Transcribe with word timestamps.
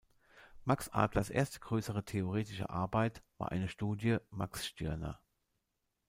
Max 0.65 0.89
Adlers 0.93 1.29
erste 1.29 1.59
größere 1.59 2.03
theoretische 2.03 2.71
Arbeit 2.71 3.21
war 3.37 3.51
eine 3.51 3.67
Studie 3.69 4.17
"Max 4.31 4.65
Stirner. 4.65 5.21